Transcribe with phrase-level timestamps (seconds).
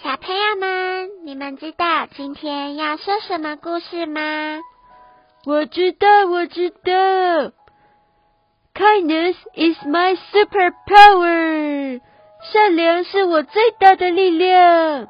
[0.00, 4.60] 小朋友们，你们知道今天要说什么故事吗？
[5.44, 7.52] 我知道，我知道。
[8.74, 12.00] Kindness is my superpower。
[12.52, 15.08] 善良是我最大的力量。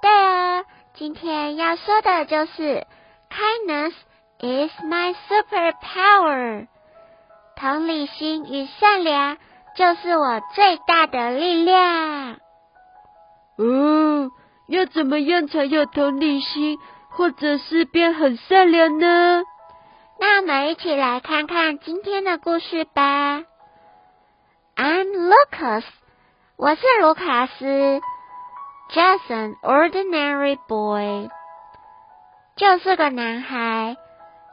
[0.00, 2.86] 对啊，今天要说的就是
[3.28, 3.92] Kindness
[4.38, 6.68] is my superpower。
[7.54, 9.36] 同理心与善良
[9.76, 12.38] 就是我最大的力量。
[13.60, 14.30] 哦，
[14.68, 16.78] 要怎么样才有同理心，
[17.10, 19.42] 或者是变很善良呢？
[20.18, 23.42] 那我们一起来看看今天的故事吧。
[24.76, 25.84] I'm Lucas，
[26.56, 28.00] 我是卢卡斯
[28.90, 31.28] ，just an ordinary boy，
[32.56, 33.98] 就是个男孩。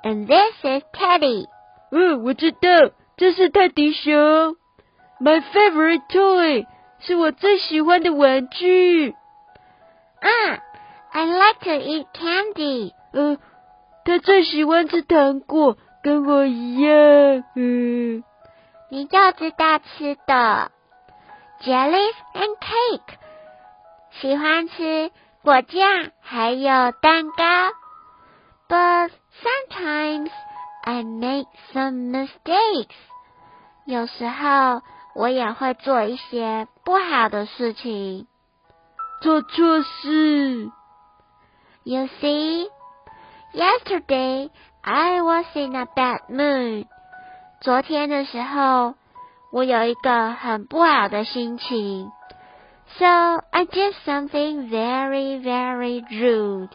[0.03, 1.47] And this is Teddy。
[1.91, 2.59] 嗯，我知道，
[3.15, 4.11] 这是泰迪熊
[5.21, 6.65] ，my favorite toy。
[6.99, 9.11] 是我最喜欢的玩具。
[9.11, 10.29] 啊
[11.11, 12.93] ，I like to eat candy。
[13.13, 13.37] 呃，
[14.03, 17.43] 他最喜欢吃糖果，跟我一样。
[17.55, 18.23] 嗯，
[18.89, 20.71] 你就知道吃的
[21.61, 23.15] ，jellies and cake，
[24.11, 25.11] 喜欢吃
[25.43, 27.43] 果酱还有蛋糕。
[28.67, 29.11] But
[29.43, 30.31] sometimes
[30.83, 32.95] I make some mistakes。
[33.85, 34.81] 有时候。
[35.17, 38.27] 我也会做一些不好的事情，
[39.19, 40.69] 做错事。
[41.83, 42.69] You see,
[43.51, 44.51] yesterday
[44.81, 46.85] I was in a bad mood.
[47.61, 48.93] 昨天的时候，
[49.51, 52.11] 我有一个很不好的心情。
[52.99, 56.69] So I did something very, very rude.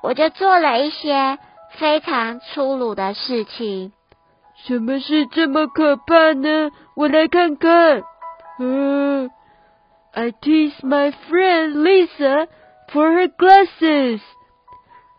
[0.00, 1.40] 我就做了一些
[1.72, 3.92] 非常粗鲁的事情。
[4.59, 6.71] 什么事这么可怕呢？
[6.95, 8.03] 我来看看。
[8.59, 9.29] 嗯，
[10.13, 12.47] I tease my friend Lisa
[12.91, 14.21] for her glasses。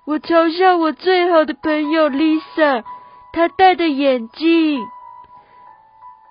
[0.06, 2.82] 我嘲笑我最好的朋友 Lisa，
[3.32, 4.80] 她戴的眼镜。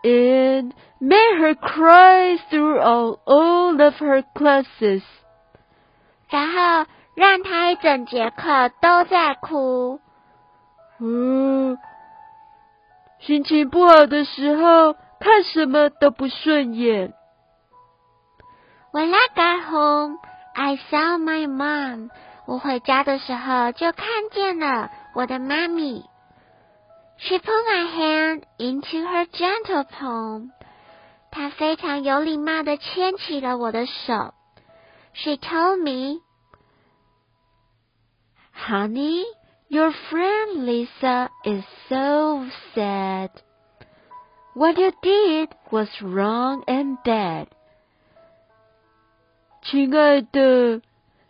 [0.01, 5.03] And made her cry through all all of her classes。
[6.29, 6.85] 然后
[7.16, 10.00] 让她一整节课都在哭。
[11.00, 11.59] 嗯。
[13.20, 17.12] 心情不好的时候，看什么都不顺眼。
[18.92, 20.19] When I got home,
[20.54, 22.10] I saw my mom.
[22.47, 26.04] 我回家的时候就看见了我的妈咪。
[27.19, 30.50] She put my hand into her gentle palm.
[31.30, 34.34] 她非常有礼貌的牵起了我的手。
[35.12, 36.22] She told me,
[38.56, 39.25] "Honey."
[39.69, 43.31] Your friend Lisa is so sad.
[44.53, 47.47] What you did was wrong and bad.
[49.63, 50.81] 亲爱的，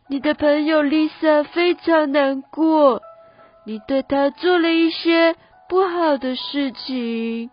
[0.07, 3.01] 你的朋友 Lisa 非常难过，
[3.65, 5.35] 你对她做了一些
[5.69, 7.49] 不好的事情。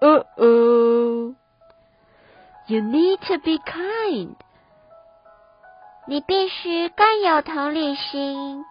[0.00, 1.34] 哦哦，
[2.66, 4.34] You need to be kind.
[6.06, 8.64] 你必须更有同理心。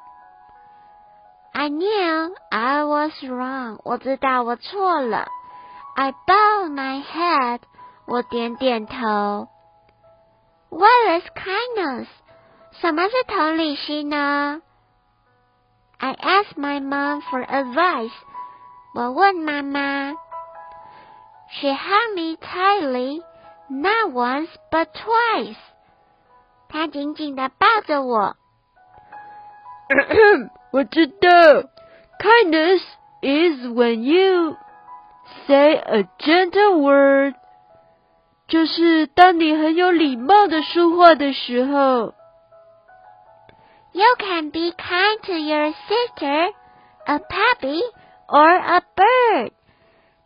[1.54, 3.80] I knew I was wrong.
[3.84, 5.28] 我知道我错了。
[5.96, 7.62] I bowed my head.
[8.06, 9.50] 我点点头。
[10.70, 12.08] What is kindness?
[12.72, 14.62] 什么是同理心呢？
[15.98, 18.14] I asked my mom for advice.
[18.96, 20.14] 我问妈妈。
[21.52, 23.22] She held me tightly,
[23.68, 25.58] not once but twice.
[26.70, 28.36] 她紧紧地抱着我。
[30.75, 31.29] 我知道
[32.19, 32.83] ，kindness
[33.23, 34.57] is when you
[35.47, 37.37] say a gentle word，
[38.49, 42.13] 就是当你很有礼貌的说话的时候。
[43.93, 46.53] You can be kind to your sister,
[47.05, 47.81] a puppy,
[48.27, 49.53] or a bird。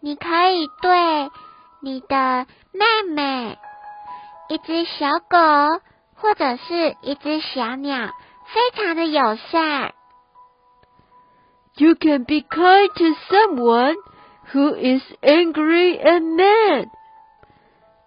[0.00, 1.30] 你可以对
[1.82, 3.58] 你的妹妹，
[4.48, 5.82] 一只小狗，
[6.14, 8.12] 或者是一只小鸟，
[8.46, 9.92] 非常的友善。
[11.78, 13.94] You can be kind to someone
[14.52, 16.88] who is angry and mad。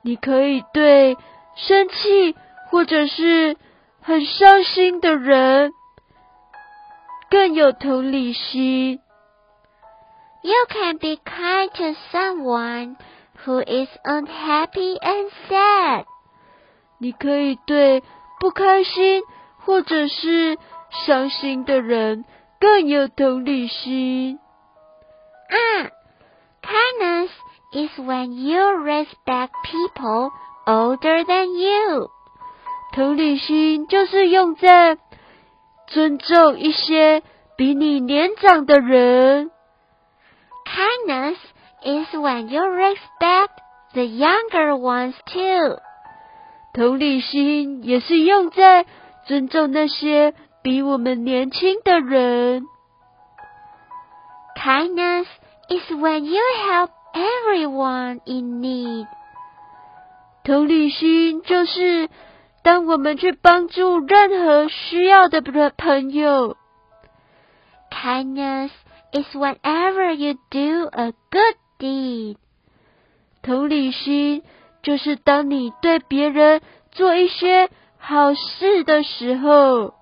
[0.01, 1.15] 你可以对
[1.55, 2.35] 生气
[2.69, 3.55] 或者是
[4.01, 5.71] 很伤心的人
[7.29, 8.99] 更有同理心。
[10.41, 12.97] You can be kind to someone
[13.45, 16.03] who is unhappy and sad.
[16.97, 18.03] 你可以对
[18.41, 19.23] 不开心
[19.59, 20.57] 或者是
[21.05, 22.25] 伤心的人
[22.61, 24.37] 更有同理心。
[25.49, 25.89] 啊
[26.61, 27.29] ，kindness
[27.73, 30.29] is when you respect people
[30.67, 32.11] older than you.
[32.93, 34.99] 同理心就是用在
[35.87, 37.23] 尊重一些
[37.57, 39.49] 比你年长的人。
[40.67, 41.37] Kindness
[41.81, 43.57] is when you respect
[43.93, 45.79] the younger ones too.
[46.75, 48.85] 同理心也是用在
[49.25, 52.67] 尊重那些比我们年轻的人。
[54.55, 55.25] Kindness
[55.69, 59.07] is when you help everyone in need.
[60.43, 62.09] 同理心就是
[62.63, 65.41] 当我们去帮助任何需要的
[65.77, 66.57] 朋友。
[67.89, 68.69] Kindness
[69.11, 72.37] is whenever you do a good deed.
[73.41, 74.43] 同理心
[74.83, 76.61] 就是当你对别人
[76.91, 80.00] 做一些好事的时候。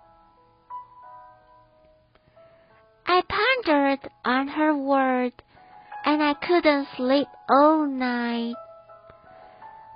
[3.09, 5.33] I pondered on her word,
[6.05, 8.55] and I couldn't sleep all night.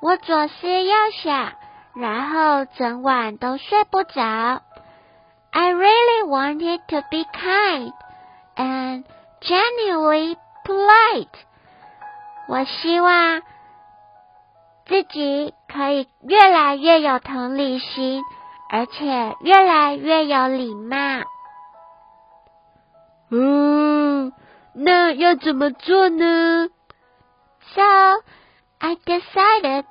[0.00, 1.52] 我左思右想，
[1.94, 4.62] 然后整晚都睡不着。
[5.50, 7.92] I really wanted to be kind
[8.56, 9.04] and
[9.40, 11.28] genuinely polite.
[12.46, 13.42] 我希望
[14.86, 18.22] 自己可以越来越有同理心，
[18.70, 21.24] 而且越来越有礼貌。
[23.35, 24.31] 嗯，
[24.75, 26.69] 那要怎么做呢
[27.73, 27.81] ？So
[28.77, 29.85] I decided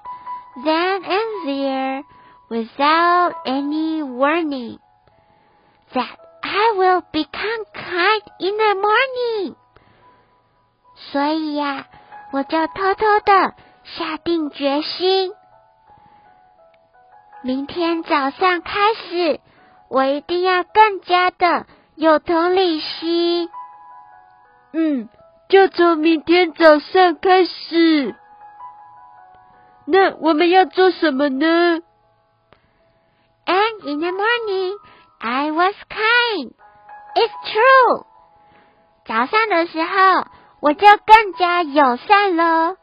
[0.65, 2.05] then and there,
[2.49, 4.79] without any warning,
[5.93, 9.57] that I will become kind in the morning.
[11.11, 11.89] 所以呀，
[12.31, 15.33] 我就偷偷的下定决心，
[17.43, 19.41] 明天早上开始，
[19.89, 21.67] 我一定要更加的
[21.97, 23.49] 有同理心。
[24.73, 25.09] 嗯，
[25.49, 28.15] 就从明天早上开始。
[29.85, 31.81] 那我们要做什么呢
[33.45, 34.79] ？And in the morning,
[35.19, 36.53] I was kind.
[37.15, 38.07] It's true.
[39.05, 40.27] 早上的时候，
[40.61, 42.77] 我就更加友善了。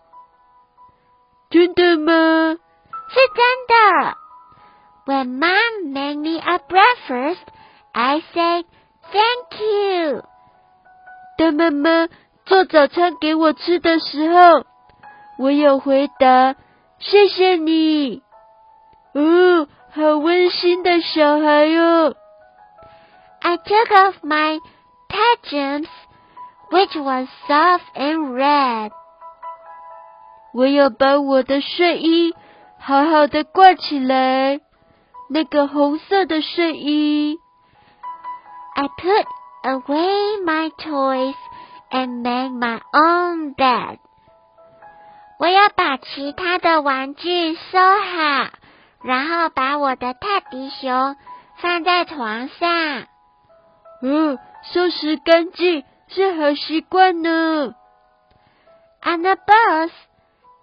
[1.50, 2.58] 真的吗？
[3.10, 4.18] 是真的。
[5.06, 7.48] When Mom made me a breakfast,
[7.94, 8.66] I said
[9.12, 10.24] thank you.
[11.38, 12.08] 当妈妈
[12.46, 14.66] 做早餐给我吃的时候，
[15.38, 16.56] 我有回答。
[17.00, 18.22] 谢谢你，
[19.14, 22.14] 哦，好温馨的小孩哟。
[23.42, 24.60] I took off my
[25.08, 25.88] pajamas,
[26.72, 28.92] which was soft and red.
[30.54, 32.34] 我要把我的睡衣
[32.78, 34.60] 好好的挂起来，
[35.30, 37.38] 那个红色的睡衣。
[38.79, 39.27] I put
[39.63, 41.37] away my toys
[41.91, 43.99] and made my own bed.
[45.39, 48.51] 我要把其他的玩具收好，
[49.03, 51.17] 然后把我的泰迪熊
[51.57, 53.07] 放在床上。
[54.03, 57.75] 嗯，收拾干净是好习惯呢。
[59.03, 59.91] On the bus,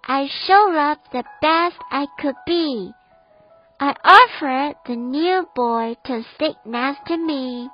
[0.02, 2.92] I showed up the best I could be.
[3.78, 7.70] I offered the new boy to sit next to me.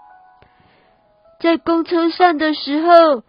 [1.43, 3.23] 在公车上的时候，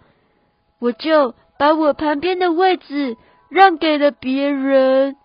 [0.79, 3.19] 我就把我旁边的位置。
[3.51, 5.17] 让给了别人，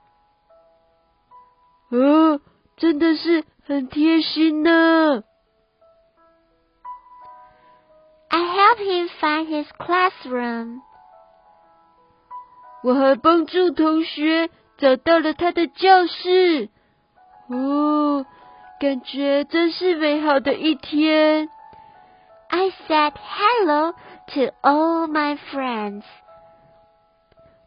[1.89, 2.39] 哦，
[2.77, 5.23] 真的是很贴心呢。
[8.27, 10.81] I helped him find his classroom。
[12.83, 16.69] 我还帮助同学找到了他的教室。
[17.47, 18.27] 哦，
[18.79, 21.49] 感觉真是美好的一天。
[22.50, 23.94] I said hello
[24.34, 26.04] to all my friends。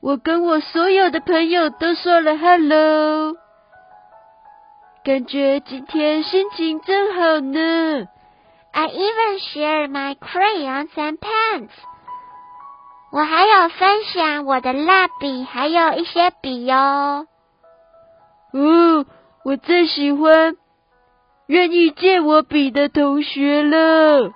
[0.01, 3.35] 我跟我所有的朋友都说了 hello，
[5.03, 8.07] 感觉今天心情真好呢。
[8.71, 11.69] I even shared my crayons and pens。
[13.11, 17.25] 我还有分享我的蜡笔，还有一些笔哟。
[18.53, 19.05] 哦，
[19.43, 20.55] 我最喜欢
[21.47, 24.31] 愿意借我笔的同学了。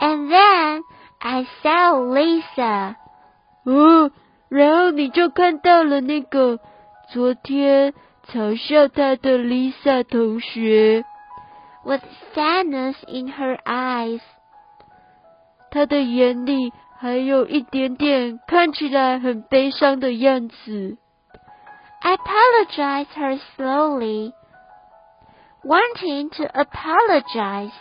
[0.00, 0.82] And then
[1.20, 2.96] I saw Lisa。
[3.64, 4.10] 哦。
[4.48, 6.58] 然后你就看到了那个
[7.10, 7.94] 昨天
[8.26, 11.04] 嘲笑他的 Lisa 同学，
[11.86, 12.02] with
[12.34, 14.20] sadness in her eyes，
[15.70, 20.98] 他的眼里还有一点点看起来很悲伤的样子。
[22.02, 24.34] I apologized her slowly,
[25.64, 27.72] wanting to apologize.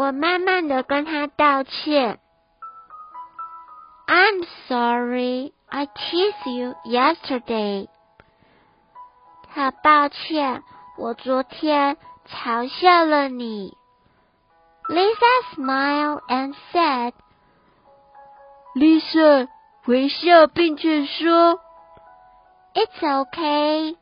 [0.00, 2.18] 我慢慢的跟他道歉。
[4.06, 7.86] I'm sorry I teased you yesterday.
[9.50, 10.62] 好抱歉，
[10.96, 13.76] 我昨天嘲笑了你。
[14.88, 17.12] Lisa smiled and said,
[18.74, 19.48] Lisa
[19.84, 21.60] 微笑并且说
[22.72, 23.98] "It's okay."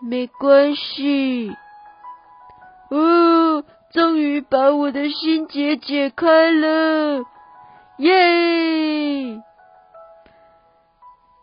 [0.00, 1.56] 没关系。
[2.90, 3.43] 哦，
[3.94, 7.24] 终于把我的心结解开了，
[7.98, 9.40] 耶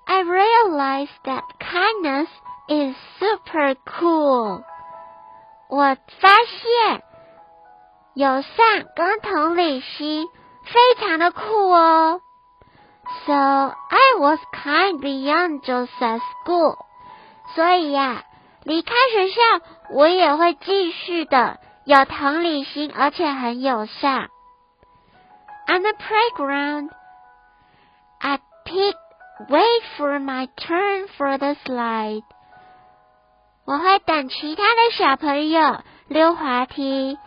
[0.06, 2.28] ！I realized that kindness
[2.68, 4.64] is super cool.
[5.70, 7.04] 我发现
[8.16, 10.28] 友善跟同理心
[10.66, 12.20] 非常的酷哦。
[13.26, 16.76] So I was kind beyond Joseph's school.
[17.56, 18.26] 所以呀、
[18.66, 19.42] 离开学校
[19.92, 24.30] 我也会继续的有同理心，而且很友善。
[25.68, 26.90] On the playground,
[28.20, 28.98] I picked
[29.50, 32.24] wait for my turn for the slide.
[33.66, 37.18] 我会等其他的小朋友溜滑梯。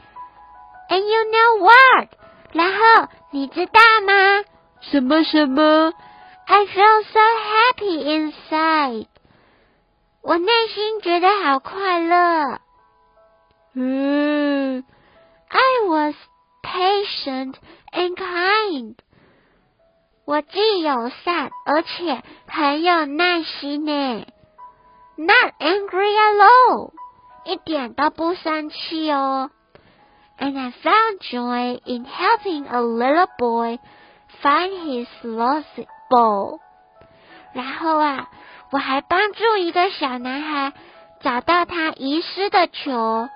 [0.89, 2.09] And you know what？
[2.53, 4.45] 然后你知道吗
[4.81, 5.93] 什么什么
[6.47, 9.07] ？？I felt so happy inside。
[10.23, 12.61] 我内心觉得好快乐。
[13.77, 14.85] 嗯
[15.49, 16.15] ，I was
[16.63, 17.55] patient
[17.93, 18.95] and kind。
[20.25, 24.27] 我既友善而且很有耐心呢。
[25.17, 26.93] Not angry at all，
[27.45, 29.51] 一点都不生气哦。
[30.39, 33.79] And I found joy in helping a little boy
[34.43, 36.61] find his lost ball。
[37.53, 38.31] 然后啊，
[38.71, 40.73] 我还帮助一个小男孩
[41.21, 43.29] 找到他遗失的球。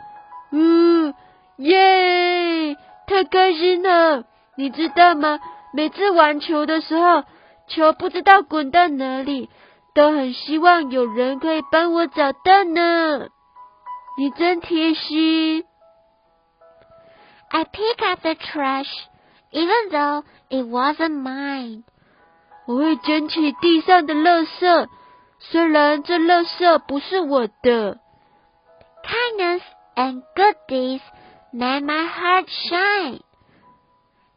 [0.50, 1.14] 嗯，
[1.56, 2.76] 耶！
[3.06, 4.24] 太开心了！
[4.56, 5.40] 你知道吗？
[5.72, 7.24] 每次玩球的时候，
[7.68, 9.50] 球不知道滚到哪里，
[9.94, 13.28] 都很希望有人可以帮我找到呢。
[14.16, 15.64] 你真贴心。
[17.50, 18.88] I pick up the trash,
[19.52, 21.84] even though it wasn't mine.
[22.66, 24.88] 我会捡起地上的垃圾，
[25.38, 27.98] 虽然这垃圾不是我的。
[29.02, 29.62] Kindness
[29.97, 31.03] and good deeds
[31.51, 33.21] made my heart shine.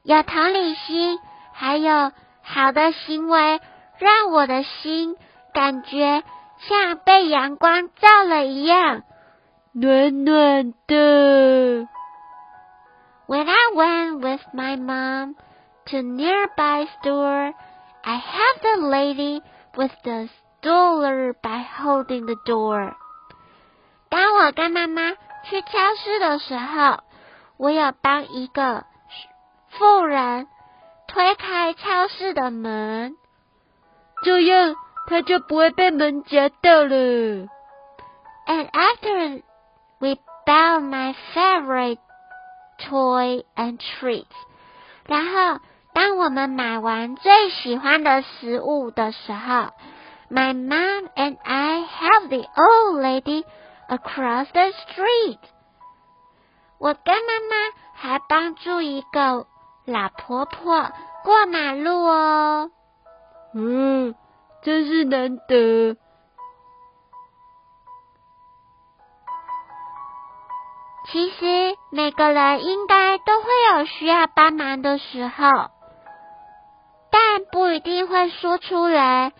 [0.03, 1.19] 有同理心，
[1.53, 2.13] 还有
[2.43, 3.61] 好的行为，
[3.99, 5.17] 让我的心
[5.53, 6.23] 感觉
[6.59, 9.03] 像被阳光照了一样。
[9.73, 11.89] 暖暖的。
[13.27, 15.35] When I went with my mom
[15.87, 17.55] to nearby store,
[18.03, 19.43] I helped the lady
[19.75, 20.29] with the
[20.63, 22.95] stroller by holding the door.
[24.09, 25.13] 当我跟妈妈
[25.44, 27.00] 去超市的时候，
[27.58, 28.86] 我有帮一个
[29.70, 30.48] 妇人
[31.08, 33.16] 推开超市的门。
[34.24, 34.76] 这样
[35.08, 37.48] 他就不会被门夹到了。
[38.48, 39.42] And after
[40.00, 42.00] we bought my favorite
[42.80, 44.26] toy and treats，
[45.06, 45.60] 然后
[45.94, 49.72] 当我们买完最喜欢的食物的时候
[50.30, 53.44] ，My mom and I helped the old lady
[53.92, 55.40] across the street。
[56.80, 57.56] 我跟妈妈
[57.94, 59.46] 还帮助一个
[59.86, 60.92] 老婆婆
[61.24, 62.72] 过马路哦。
[63.54, 64.16] 嗯，
[64.64, 65.98] 真是难得。
[71.12, 75.70] 其实每个人应该都会有需要帮忙的时候，
[77.12, 79.34] 但不一定会说出来。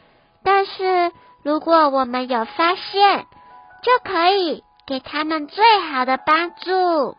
[0.44, 3.26] 但是如果我们有发现，
[3.82, 7.18] 就可以给他们最好的帮助。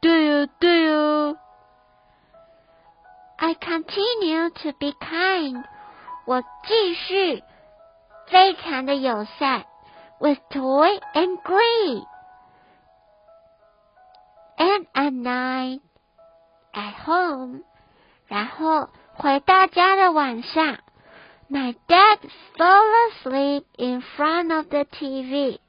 [0.00, 1.36] 对哦，对哦。
[3.36, 5.64] I continue to be kind，
[6.26, 7.42] 我继续
[8.26, 9.64] 非常的友善
[10.18, 12.06] ，with toy and greed。
[14.56, 15.80] And at night
[16.72, 17.62] at home，
[18.28, 20.78] 然后回到家的晚上
[21.49, 22.19] ，My dad
[22.55, 25.59] fell asleep in front of the TV。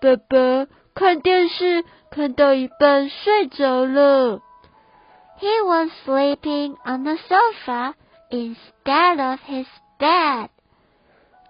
[0.00, 4.40] 爸爸看电视看到一半睡着了。
[5.40, 7.94] He was sleeping on the sofa
[8.30, 9.66] instead of his
[9.98, 10.48] bed。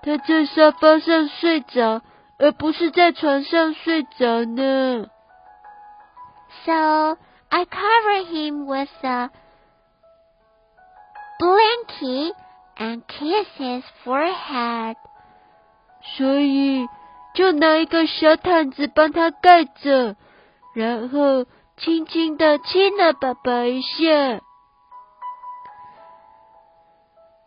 [0.03, 2.03] 他在沙发上睡着，
[2.39, 5.07] 而不是在床上睡着呢。
[6.65, 7.19] So
[7.51, 9.31] I cover him with a
[11.41, 12.35] blanket
[12.77, 14.97] and kiss his forehead.
[16.17, 16.87] 所以
[17.35, 20.17] 就拿一个小毯子帮他盖着，
[20.75, 21.45] 然后
[21.77, 24.41] 轻轻的亲了爸爸一下。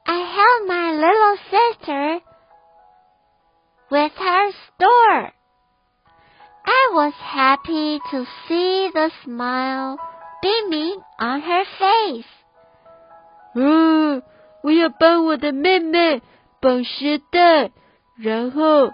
[0.03, 2.22] I held my little sister
[3.89, 5.31] with her store.
[6.63, 9.98] I was happy to see the smile
[10.41, 12.27] beaming on her face.
[14.66, 16.23] 我要帮我的妹妹
[16.61, 17.70] 绑鞋带，
[18.16, 18.90] 然后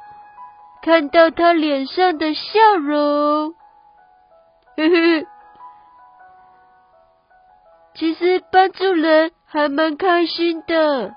[0.83, 3.55] 看到她脸上的笑容。
[4.76, 5.26] 嘿嘿，
[7.95, 11.14] 其实帮助人还蛮开心的。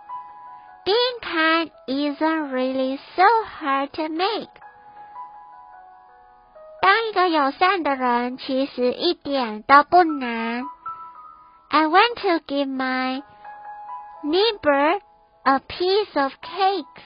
[0.86, 3.24] Being kind isn't really so
[3.60, 4.48] hard to make.
[6.82, 10.64] 当一个友善的人其实一点都不难。
[11.68, 13.22] I want to give my
[14.26, 15.00] neighbor
[15.46, 17.04] a piece of cake.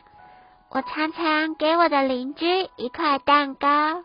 [0.69, 4.03] 我常常给我的邻居一块蛋糕。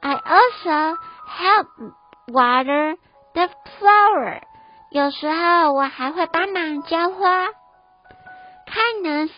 [0.00, 0.96] I also
[1.26, 1.66] help
[2.28, 2.96] water
[3.34, 3.48] the
[3.78, 4.42] flower.
[4.90, 7.48] 有时候我还会帮忙浇花。
[8.66, 9.30] Kindness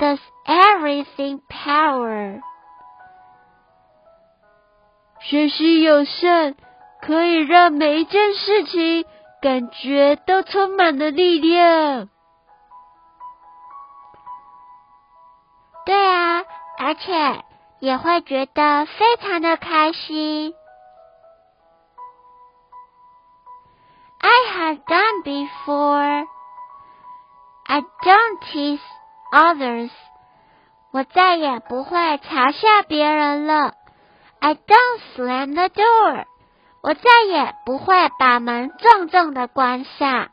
[0.00, 2.40] does everything power.
[5.20, 6.56] 学习友善
[7.02, 9.04] 可以让每一件事情
[9.40, 12.08] 感觉都充满了力量。
[15.86, 16.44] 对啊，
[16.78, 17.44] 而且
[17.80, 20.54] 也会觉得非常的开心。
[24.20, 26.26] I have done before.
[27.64, 28.80] I don't tease
[29.32, 29.90] others.
[30.92, 33.74] 我再也不会嘲笑别人了。
[34.40, 36.26] I don't slam the door.
[36.82, 40.28] 我再也不会把门重重的关上。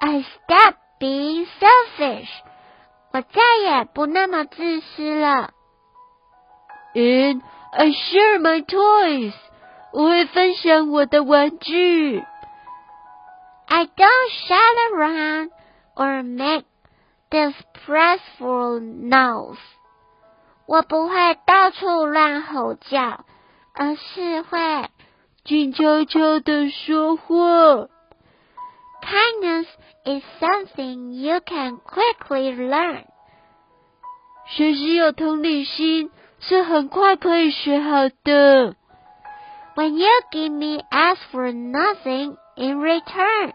[0.00, 2.28] I stop being selfish.
[3.12, 5.50] 我再也不那么自私了。
[6.94, 9.34] And I share my toys.
[9.92, 12.24] 我会分享我的玩具。
[13.66, 15.50] I don't shout around
[15.96, 16.64] or make
[17.30, 19.58] distressful noise.
[20.66, 23.24] 我不会到处乱吼叫，
[23.78, 24.90] 而是会
[25.44, 27.86] 静悄悄的说话。
[29.00, 29.66] Kindness
[30.04, 33.04] is something you can quickly learn.
[34.48, 36.10] 学习有同理心
[36.40, 38.74] 是很快可以学好的。
[39.76, 43.52] When you give me ask for nothing in return.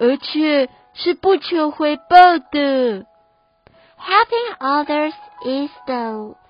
[0.00, 3.06] 而且是不求回报的。
[3.96, 6.41] Helping others is the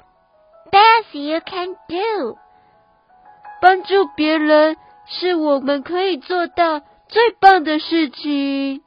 [0.72, 2.38] best you can do.
[3.60, 8.82] 帮助别人是我们可以做到最棒的事情。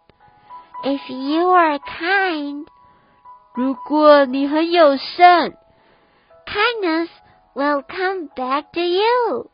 [0.83, 2.67] If you are kind,
[3.53, 5.53] 如果你很友善
[6.45, 7.07] ，kindness
[7.53, 9.49] will come back to you.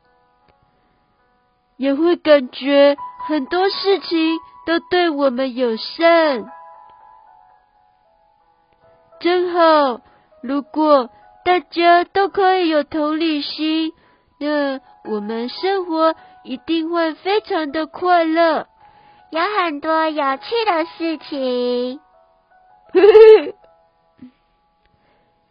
[1.77, 6.51] 也会感觉很多事情都对我们友善。
[9.19, 10.01] 真好，
[10.41, 11.09] 如果
[11.43, 13.93] 大家都可以有同理心，
[14.39, 18.67] 那我们生活一定会非常的快乐。
[19.31, 21.99] 有很多有趣的事情。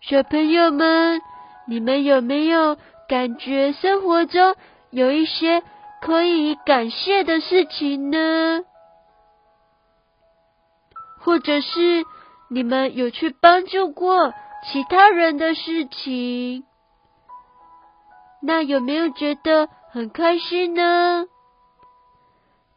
[0.00, 1.20] 小朋友们，
[1.66, 2.76] 你们有没有
[3.08, 4.54] 感觉生活中
[4.90, 5.62] 有一些
[6.00, 8.64] 可以感谢的事情呢？
[11.18, 12.04] 或者是
[12.48, 16.64] 你们有去帮助过其他人的事情？
[18.42, 21.26] 那有没有觉得很开心呢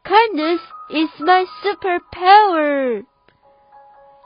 [0.02, 3.06] ？Kindness is my superpower。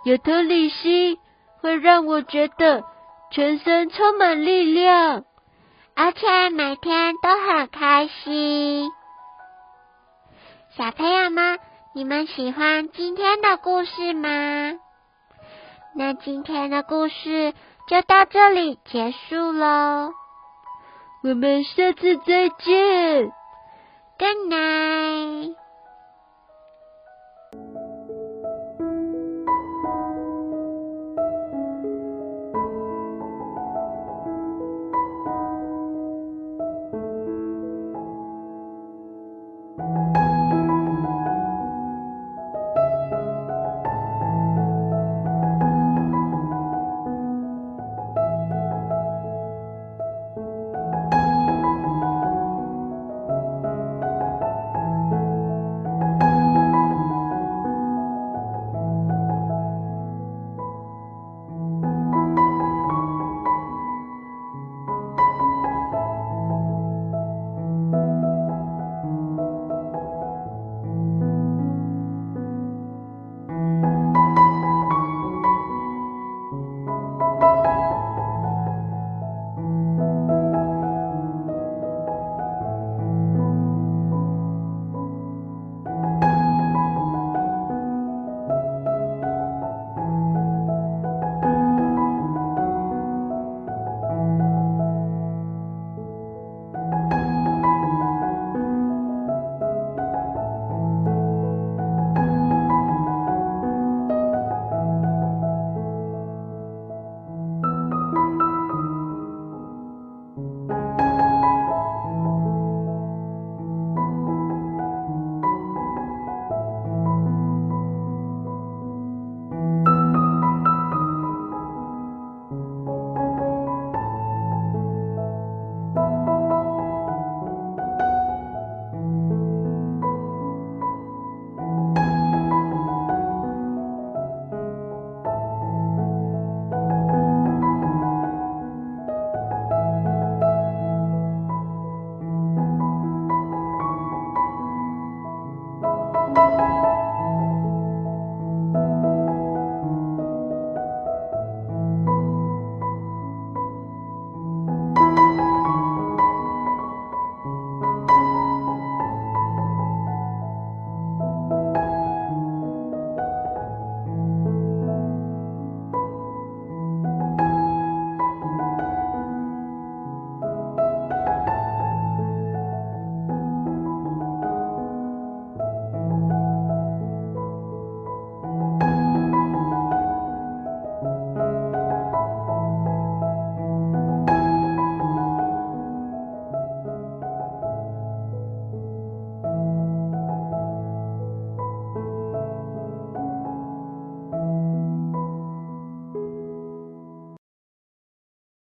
[0.04, 1.18] 有同理心
[1.60, 2.84] 会让我觉得
[3.30, 5.24] 全身充满力量。
[5.94, 8.92] 而且每天都很开心。
[10.76, 11.58] 小朋友们，
[11.92, 14.78] 你们喜欢今天的故事吗？
[15.98, 17.52] 那今天的故事
[17.88, 20.12] 就到这里结束喽。
[21.24, 23.32] 我们下次再见。
[24.16, 25.67] Good night。